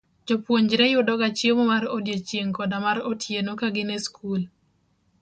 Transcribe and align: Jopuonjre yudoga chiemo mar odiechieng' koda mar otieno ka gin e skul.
Jopuonjre 0.27 0.85
yudoga 0.93 1.27
chiemo 1.37 1.63
mar 1.71 1.83
odiechieng' 1.95 2.55
koda 2.57 2.77
mar 2.85 2.97
otieno 3.11 3.51
ka 3.59 3.67
gin 3.75 3.89
e 3.95 3.97
skul. 4.05 4.41